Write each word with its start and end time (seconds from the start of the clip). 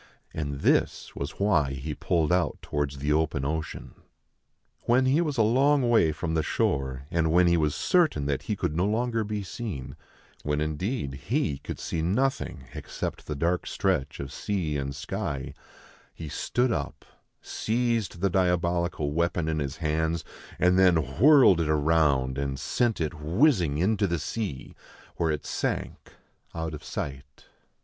And 0.33 0.61
this 0.61 1.15
was 1.15 1.39
why 1.39 1.73
he 1.73 1.93
pulled 1.93 2.31
out 2.33 2.57
towards 2.63 2.97
the 2.97 3.13
open 3.13 3.45
ocean. 3.45 3.93
When 4.87 5.05
he 5.05 5.21
was 5.21 5.37
a 5.37 5.43
long 5.43 5.87
way 5.87 6.11
from 6.11 6.33
the 6.33 6.41
shore, 6.41 7.05
and 7.11 7.31
when 7.31 7.45
he 7.45 7.55
was 7.55 7.75
certain 7.75 8.25
that 8.25 8.41
he 8.41 8.55
could 8.55 8.75
no 8.75 8.87
longer 8.87 9.23
be 9.23 9.43
seen, 9.43 9.95
when 10.41 10.59
indeed 10.59 11.13
he 11.29 11.59
could 11.59 11.77
see 11.79 12.01
nothing 12.01 12.63
except 12.73 13.27
the 13.27 13.35
dark 13.35 13.67
stretch 13.67 14.19
of 14.19 14.33
sea 14.33 14.75
and 14.75 14.95
sky, 14.95 15.53
he 16.15 16.27
stood 16.27 16.71
up, 16.71 17.05
seized 17.39 18.21
the 18.21 18.29
diabolical 18.31 19.11
weapon 19.13 19.47
in 19.47 19.59
his 19.59 19.77
hands, 19.77 20.25
and 20.57 20.79
then 20.79 21.19
whirled 21.19 21.61
it 21.61 21.71
round, 21.71 22.39
and 22.39 22.57
sent 22.59 22.99
it 22.99 23.13
whizzing 23.13 23.77
into 23.77 24.07
the 24.07 24.17
sea, 24.17 24.73
where 25.17 25.29
it 25.29 25.45
sank 25.45 26.13
out 26.55 26.73
of 26.73 26.83
sight. 26.83 27.45